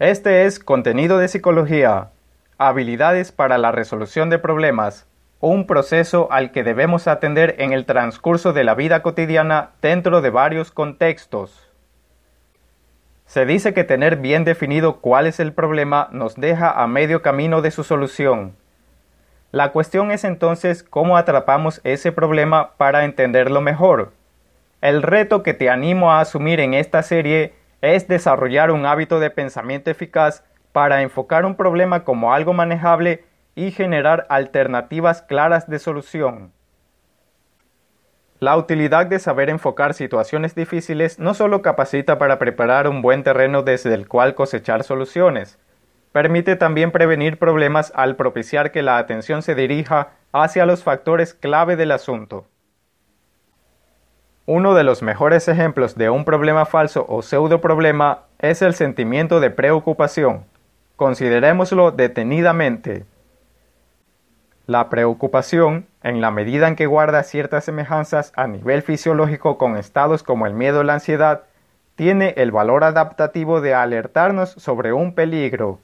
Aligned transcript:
Este 0.00 0.46
es 0.46 0.58
Contenido 0.58 1.18
de 1.18 1.28
Psicología, 1.28 2.08
Habilidades 2.56 3.32
para 3.32 3.58
la 3.58 3.70
Resolución 3.70 4.30
de 4.30 4.38
Problemas, 4.38 5.06
un 5.40 5.66
proceso 5.66 6.28
al 6.32 6.52
que 6.52 6.64
debemos 6.64 7.06
atender 7.06 7.56
en 7.58 7.74
el 7.74 7.84
transcurso 7.84 8.54
de 8.54 8.64
la 8.64 8.74
vida 8.74 9.02
cotidiana 9.02 9.72
dentro 9.82 10.22
de 10.22 10.30
varios 10.30 10.70
contextos. 10.70 11.70
Se 13.26 13.44
dice 13.44 13.74
que 13.74 13.84
tener 13.84 14.16
bien 14.16 14.44
definido 14.44 15.02
cuál 15.02 15.26
es 15.26 15.38
el 15.38 15.52
problema 15.52 16.08
nos 16.12 16.34
deja 16.34 16.70
a 16.70 16.86
medio 16.86 17.20
camino 17.20 17.60
de 17.60 17.70
su 17.70 17.84
solución. 17.84 18.56
La 19.52 19.70
cuestión 19.70 20.12
es 20.12 20.24
entonces 20.24 20.82
cómo 20.82 21.18
atrapamos 21.18 21.82
ese 21.84 22.10
problema 22.10 22.70
para 22.78 23.04
entenderlo 23.04 23.60
mejor. 23.60 24.12
El 24.80 25.02
reto 25.02 25.42
que 25.42 25.52
te 25.52 25.68
animo 25.68 26.10
a 26.10 26.20
asumir 26.20 26.58
en 26.58 26.72
esta 26.72 27.02
serie 27.02 27.59
es 27.82 28.08
desarrollar 28.08 28.70
un 28.70 28.86
hábito 28.86 29.20
de 29.20 29.30
pensamiento 29.30 29.90
eficaz 29.90 30.44
para 30.72 31.02
enfocar 31.02 31.44
un 31.44 31.56
problema 31.56 32.04
como 32.04 32.32
algo 32.32 32.52
manejable 32.52 33.24
y 33.54 33.70
generar 33.72 34.26
alternativas 34.28 35.22
claras 35.22 35.68
de 35.68 35.78
solución. 35.78 36.52
La 38.38 38.56
utilidad 38.56 39.04
de 39.06 39.18
saber 39.18 39.50
enfocar 39.50 39.92
situaciones 39.92 40.54
difíciles 40.54 41.18
no 41.18 41.34
solo 41.34 41.60
capacita 41.60 42.18
para 42.18 42.38
preparar 42.38 42.88
un 42.88 43.02
buen 43.02 43.22
terreno 43.22 43.62
desde 43.62 43.92
el 43.92 44.08
cual 44.08 44.34
cosechar 44.34 44.82
soluciones, 44.82 45.58
permite 46.12 46.56
también 46.56 46.90
prevenir 46.90 47.38
problemas 47.38 47.92
al 47.94 48.16
propiciar 48.16 48.72
que 48.72 48.82
la 48.82 48.96
atención 48.96 49.42
se 49.42 49.54
dirija 49.54 50.12
hacia 50.32 50.64
los 50.64 50.82
factores 50.82 51.34
clave 51.34 51.76
del 51.76 51.92
asunto. 51.92 52.46
Uno 54.52 54.74
de 54.74 54.82
los 54.82 55.00
mejores 55.00 55.46
ejemplos 55.46 55.94
de 55.94 56.10
un 56.10 56.24
problema 56.24 56.66
falso 56.66 57.06
o 57.08 57.22
pseudo 57.22 57.60
problema 57.60 58.22
es 58.40 58.62
el 58.62 58.74
sentimiento 58.74 59.38
de 59.38 59.50
preocupación. 59.50 60.44
Considerémoslo 60.96 61.92
detenidamente. 61.92 63.04
La 64.66 64.88
preocupación, 64.88 65.86
en 66.02 66.20
la 66.20 66.32
medida 66.32 66.66
en 66.66 66.74
que 66.74 66.86
guarda 66.86 67.22
ciertas 67.22 67.64
semejanzas 67.64 68.32
a 68.34 68.48
nivel 68.48 68.82
fisiológico 68.82 69.56
con 69.56 69.76
estados 69.76 70.24
como 70.24 70.48
el 70.48 70.54
miedo 70.54 70.80
o 70.80 70.82
la 70.82 70.94
ansiedad, 70.94 71.42
tiene 71.94 72.34
el 72.36 72.50
valor 72.50 72.82
adaptativo 72.82 73.60
de 73.60 73.74
alertarnos 73.74 74.50
sobre 74.50 74.92
un 74.92 75.14
peligro. 75.14 75.78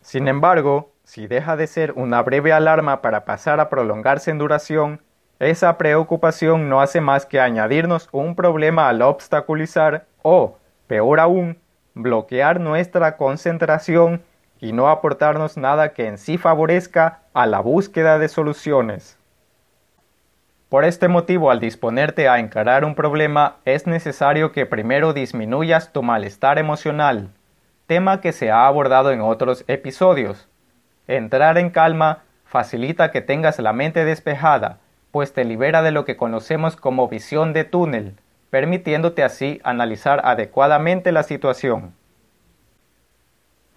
Sin 0.00 0.28
embargo, 0.28 0.92
si 1.04 1.26
deja 1.26 1.58
de 1.58 1.66
ser 1.66 1.92
una 1.92 2.22
breve 2.22 2.54
alarma 2.54 3.02
para 3.02 3.26
pasar 3.26 3.60
a 3.60 3.68
prolongarse 3.68 4.30
en 4.30 4.38
duración, 4.38 5.02
esa 5.38 5.76
preocupación 5.76 6.68
no 6.68 6.80
hace 6.80 7.00
más 7.00 7.26
que 7.26 7.40
añadirnos 7.40 8.08
un 8.12 8.34
problema 8.34 8.88
al 8.88 9.02
obstaculizar 9.02 10.06
o, 10.22 10.56
peor 10.86 11.20
aún, 11.20 11.58
bloquear 11.94 12.60
nuestra 12.60 13.16
concentración 13.16 14.22
y 14.60 14.72
no 14.72 14.88
aportarnos 14.88 15.56
nada 15.56 15.92
que 15.92 16.06
en 16.06 16.16
sí 16.18 16.38
favorezca 16.38 17.20
a 17.34 17.46
la 17.46 17.60
búsqueda 17.60 18.18
de 18.18 18.28
soluciones. 18.28 19.18
Por 20.68 20.84
este 20.84 21.08
motivo, 21.08 21.50
al 21.50 21.60
disponerte 21.60 22.28
a 22.28 22.38
encarar 22.38 22.84
un 22.84 22.94
problema, 22.94 23.56
es 23.64 23.86
necesario 23.86 24.52
que 24.52 24.66
primero 24.66 25.12
disminuyas 25.12 25.92
tu 25.92 26.02
malestar 26.02 26.58
emocional, 26.58 27.28
tema 27.86 28.20
que 28.20 28.32
se 28.32 28.50
ha 28.50 28.66
abordado 28.66 29.12
en 29.12 29.20
otros 29.20 29.64
episodios. 29.68 30.48
Entrar 31.06 31.56
en 31.58 31.70
calma 31.70 32.24
facilita 32.44 33.12
que 33.12 33.20
tengas 33.20 33.58
la 33.60 33.72
mente 33.72 34.04
despejada, 34.04 34.78
pues 35.16 35.32
te 35.32 35.46
libera 35.46 35.80
de 35.80 35.92
lo 35.92 36.04
que 36.04 36.18
conocemos 36.18 36.76
como 36.76 37.08
visión 37.08 37.54
de 37.54 37.64
túnel, 37.64 38.16
permitiéndote 38.50 39.24
así 39.24 39.62
analizar 39.64 40.20
adecuadamente 40.24 41.10
la 41.10 41.22
situación. 41.22 41.94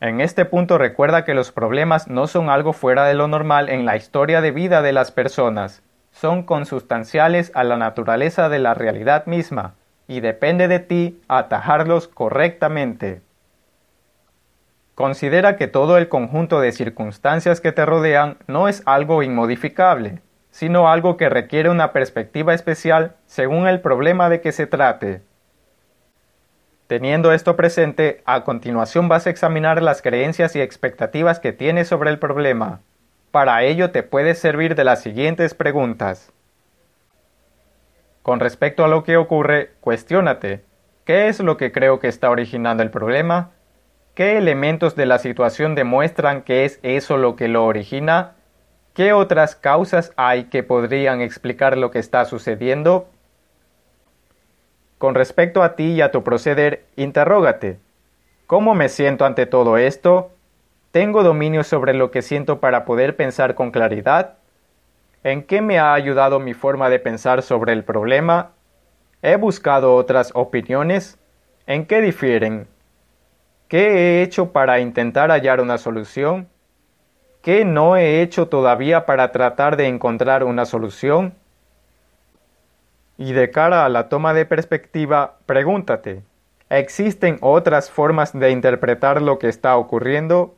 En 0.01 0.19
este 0.19 0.43
punto 0.43 0.77
recuerda 0.77 1.23
que 1.23 1.33
los 1.33 1.53
problemas 1.53 2.09
no 2.09 2.27
son 2.27 2.49
algo 2.49 2.73
fuera 2.73 3.05
de 3.05 3.13
lo 3.13 3.29
normal 3.29 3.69
en 3.69 3.85
la 3.85 3.95
historia 3.95 4.41
de 4.41 4.51
vida 4.51 4.81
de 4.81 4.91
las 4.91 5.13
personas, 5.13 5.81
son 6.11 6.43
consustanciales 6.43 7.53
a 7.55 7.64
la 7.64 7.77
naturaleza 7.77 8.49
de 8.49 8.59
la 8.59 8.73
realidad 8.73 9.25
misma, 9.25 9.75
y 10.09 10.19
depende 10.19 10.67
de 10.67 10.80
ti 10.80 11.21
atajarlos 11.30 12.09
correctamente. 12.09 13.21
Considera 14.93 15.55
que 15.55 15.69
todo 15.69 15.97
el 15.97 16.09
conjunto 16.09 16.59
de 16.59 16.73
circunstancias 16.73 17.61
que 17.61 17.71
te 17.71 17.85
rodean 17.85 18.35
no 18.47 18.67
es 18.67 18.83
algo 18.85 19.23
inmodificable, 19.23 20.21
sino 20.52 20.89
algo 20.89 21.17
que 21.17 21.30
requiere 21.30 21.70
una 21.70 21.92
perspectiva 21.93 22.54
especial 22.54 23.15
según 23.26 23.67
el 23.67 23.82
problema 23.82 24.30
de 24.30 24.42
que 24.42 24.52
se 24.52 24.67
trate. 24.67 25.21
Teniendo 26.87 27.32
esto 27.32 27.55
presente, 27.55 28.23
a 28.26 28.43
continuación 28.43 29.09
vas 29.09 29.27
a 29.27 29.30
examinar 29.30 29.82
las 29.83 30.02
creencias 30.02 30.55
y 30.55 30.61
expectativas 30.61 31.39
que 31.39 31.54
tienes 31.54 31.88
sobre 31.88 32.09
el 32.09 32.17
problema. 32.17 32.80
Para 33.30 33.61
ello 33.61 33.92
te 33.92 34.02
puede 34.02 34.33
servir 34.33 34.73
de 34.73 34.83
las 34.83 35.04
siguientes 35.04 35.54
preguntas. 35.54 36.33
Con 38.23 38.39
respecto 38.39 38.83
a 38.83 38.88
lo 38.88 39.04
que 39.04 39.17
ocurre, 39.17 39.71
cuestiónate, 39.82 40.64
¿qué 41.05 41.27
es 41.27 41.39
lo 41.39 41.58
que 41.58 41.71
creo 41.71 41.99
que 41.99 42.08
está 42.08 42.32
originando 42.32 42.82
el 42.82 42.89
problema? 42.89 43.52
¿Qué 44.15 44.38
elementos 44.38 44.95
de 44.95 45.05
la 45.05 45.20
situación 45.20 45.76
demuestran 45.76 46.42
que 46.42 46.65
es 46.65 46.80
eso 46.82 47.17
lo 47.17 47.36
que 47.36 47.48
lo 47.48 47.65
origina? 47.65 48.33
¿Qué 48.99 49.14
otras 49.14 49.55
causas 49.55 50.11
hay 50.17 50.49
que 50.49 50.61
podrían 50.61 51.21
explicar 51.21 51.77
lo 51.77 51.89
que 51.89 51.99
está 51.99 52.26
sucediendo? 52.26 53.08
Con 54.98 55.15
respecto 55.15 55.64
a 55.64 55.77
ti 55.77 55.93
y 55.93 56.02
a 56.02 56.11
tu 56.11 56.21
proceder, 56.21 56.83
interrógate. 56.98 57.80
¿Cómo 58.45 58.76
me 58.76 58.89
siento 58.89 59.23
ante 59.23 59.45
todo 59.45 59.77
esto? 59.77 60.32
¿Tengo 60.92 61.23
dominio 61.23 61.64
sobre 61.64 61.93
lo 61.93 62.11
que 62.11 62.21
siento 62.21 62.59
para 62.59 62.83
poder 62.83 63.15
pensar 63.15 63.55
con 63.55 63.71
claridad? 63.71 64.33
¿En 65.23 65.43
qué 65.43 65.61
me 65.61 65.80
ha 65.80 65.93
ayudado 65.93 66.42
mi 66.42 66.54
forma 66.54 66.89
de 66.89 66.99
pensar 66.99 67.42
sobre 67.42 67.71
el 67.71 67.86
problema? 67.86 68.52
¿He 69.21 69.38
buscado 69.38 69.95
otras 69.95 70.32
opiniones? 70.33 71.17
¿En 71.67 71.86
qué 71.86 72.02
difieren? 72.02 72.67
¿Qué 73.70 73.92
he 73.93 74.23
hecho 74.23 74.52
para 74.52 74.82
intentar 74.82 75.32
hallar 75.32 75.61
una 75.61 75.77
solución? 75.77 76.49
¿Qué 77.42 77.64
no 77.64 77.95
he 77.95 78.22
hecho 78.22 78.50
todavía 78.50 79.05
para 79.05 79.32
tratar 79.32 79.77
de 79.77 79.88
encontrar 79.88 80.44
una 80.44 80.66
solución? 80.66 81.36
Y 83.17 83.32
de 83.32 83.50
cara 83.50 83.86
a 83.86 83.89
la 83.89 84.10
toma 84.10 84.33
de 84.33 84.45
perspectiva, 84.45 85.38
pregúntate, 85.45 86.22
¿existen 86.70 87.38
otras 87.39 87.89
formas 87.89 88.38
de 88.38 88.52
interpretar 88.52 89.22
lo 89.22 89.39
que 89.39 89.48
está 89.48 89.77
ocurriendo? 89.77 90.55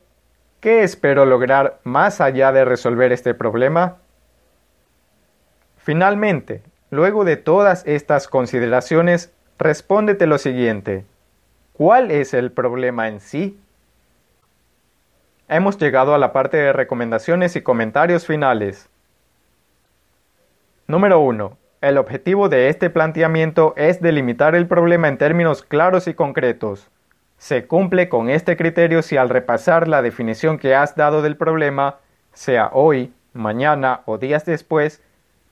¿Qué 0.58 0.82
espero 0.82 1.24
lograr 1.24 1.78
más 1.84 2.20
allá 2.20 2.50
de 2.50 2.64
resolver 2.64 3.12
este 3.12 3.34
problema? 3.34 3.98
Finalmente, 5.76 6.62
luego 6.90 7.24
de 7.24 7.36
todas 7.36 7.86
estas 7.86 8.26
consideraciones, 8.26 9.32
respóndete 9.58 10.26
lo 10.26 10.38
siguiente. 10.38 11.04
¿Cuál 11.72 12.10
es 12.10 12.34
el 12.34 12.52
problema 12.52 13.08
en 13.08 13.20
sí? 13.20 13.58
Hemos 15.48 15.78
llegado 15.78 16.14
a 16.14 16.18
la 16.18 16.32
parte 16.32 16.56
de 16.56 16.72
recomendaciones 16.72 17.56
y 17.56 17.62
comentarios 17.62 18.26
finales. 18.26 18.88
Número 20.86 21.20
1. 21.20 21.56
El 21.80 21.98
objetivo 21.98 22.48
de 22.48 22.68
este 22.68 22.90
planteamiento 22.90 23.74
es 23.76 24.00
delimitar 24.00 24.54
el 24.54 24.66
problema 24.66 25.08
en 25.08 25.18
términos 25.18 25.62
claros 25.62 26.06
y 26.06 26.14
concretos. 26.14 26.88
Se 27.38 27.66
cumple 27.66 28.08
con 28.08 28.30
este 28.30 28.56
criterio 28.56 29.02
si 29.02 29.16
al 29.16 29.28
repasar 29.28 29.88
la 29.88 30.00
definición 30.00 30.58
que 30.58 30.74
has 30.76 30.94
dado 30.94 31.22
del 31.22 31.36
problema, 31.36 31.96
sea 32.32 32.70
hoy, 32.72 33.12
mañana 33.32 34.02
o 34.04 34.18
días 34.18 34.44
después, 34.44 35.02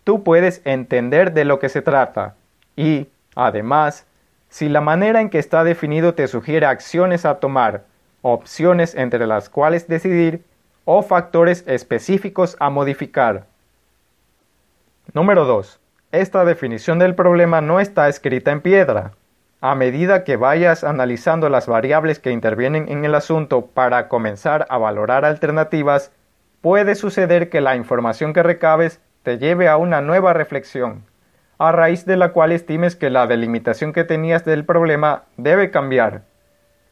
tú 0.04 0.22
puedes 0.22 0.62
entender 0.64 1.32
de 1.32 1.44
lo 1.44 1.58
que 1.58 1.68
se 1.68 1.82
trata 1.82 2.36
y, 2.76 3.08
además, 3.34 4.06
si 4.48 4.68
la 4.68 4.80
manera 4.80 5.20
en 5.20 5.30
que 5.30 5.38
está 5.38 5.64
definido 5.64 6.14
te 6.14 6.28
sugiere 6.28 6.66
acciones 6.66 7.24
a 7.24 7.40
tomar 7.40 7.84
opciones 8.22 8.94
entre 8.94 9.26
las 9.26 9.48
cuales 9.48 9.88
decidir 9.88 10.44
o 10.84 11.02
factores 11.02 11.64
específicos 11.66 12.56
a 12.60 12.70
modificar. 12.70 13.46
Número 15.12 15.44
2. 15.44 15.80
Esta 16.12 16.44
definición 16.44 16.98
del 16.98 17.14
problema 17.14 17.60
no 17.60 17.80
está 17.80 18.08
escrita 18.08 18.50
en 18.50 18.60
piedra. 18.60 19.12
A 19.60 19.74
medida 19.74 20.24
que 20.24 20.36
vayas 20.36 20.84
analizando 20.84 21.48
las 21.48 21.66
variables 21.66 22.18
que 22.18 22.30
intervienen 22.30 22.88
en 22.88 23.04
el 23.04 23.14
asunto 23.14 23.66
para 23.66 24.08
comenzar 24.08 24.66
a 24.70 24.78
valorar 24.78 25.24
alternativas, 25.24 26.12
puede 26.60 26.94
suceder 26.94 27.50
que 27.50 27.60
la 27.60 27.76
información 27.76 28.32
que 28.32 28.42
recabes 28.42 29.00
te 29.22 29.38
lleve 29.38 29.68
a 29.68 29.76
una 29.76 30.00
nueva 30.00 30.32
reflexión, 30.32 31.04
a 31.58 31.72
raíz 31.72 32.06
de 32.06 32.16
la 32.16 32.32
cual 32.32 32.52
estimes 32.52 32.96
que 32.96 33.10
la 33.10 33.26
delimitación 33.26 33.92
que 33.92 34.04
tenías 34.04 34.44
del 34.44 34.64
problema 34.64 35.24
debe 35.36 35.70
cambiar. 35.70 36.22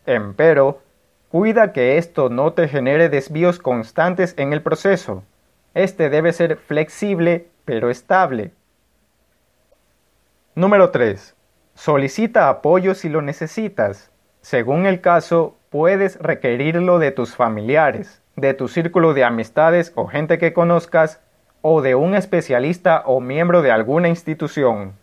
Empero, 0.05 0.81
Cuida 1.31 1.73
que 1.73 1.99
esto 1.99 2.31
no 2.31 2.55
te 2.55 2.69
genere 2.69 3.11
desvíos 3.11 3.59
constantes 3.59 4.35
en 4.39 4.55
el 4.55 4.63
proceso. 4.63 5.23
Este 5.75 6.09
debe 6.09 6.33
ser 6.33 6.57
flexible 6.57 7.49
pero 7.67 7.91
estable. 7.91 8.51
Número 10.55 10.91
3. 10.91 11.37
Solicita 11.75 12.49
apoyo 12.49 12.95
si 12.95 13.11
lo 13.11 13.21
necesitas. 13.21 14.11
Según 14.41 14.87
el 14.87 15.03
caso, 15.03 15.55
puedes 15.69 16.19
requerirlo 16.19 16.99
de 16.99 17.13
tus 17.13 17.37
familiares, 17.37 18.23
de 18.37 18.55
tu 18.55 18.67
círculo 18.67 19.13
de 19.13 19.25
amistades 19.25 19.93
o 19.95 20.07
gente 20.07 20.39
que 20.39 20.55
conozcas, 20.55 21.21
o 21.61 21.83
de 21.83 21.95
un 21.95 22.15
especialista 22.15 23.03
o 23.05 23.21
miembro 23.21 23.61
de 23.61 23.71
alguna 23.71 24.09
institución. 24.09 24.95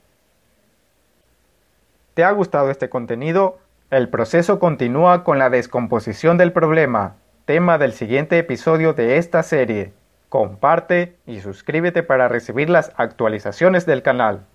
¿Te 2.16 2.24
ha 2.24 2.32
gustado 2.32 2.72
este 2.72 2.90
contenido? 2.90 3.60
El 3.92 4.10
proceso 4.10 4.58
continúa 4.58 5.24
con 5.24 5.38
la 5.38 5.52
descomposición 5.52 6.40
del 6.40 6.52
problema, 6.52 7.18
tema 7.46 7.78
del 7.78 7.94
siguiente 7.94 8.40
episodio 8.40 8.94
de 8.94 9.18
esta 9.18 9.44
serie. 9.44 9.94
Comparte 10.28 11.18
y 11.28 11.40
suscríbete 11.40 12.02
para 12.02 12.28
recibir 12.28 12.68
las 12.68 12.92
actualizaciones 12.98 13.86
del 13.86 14.02
canal. 14.02 14.48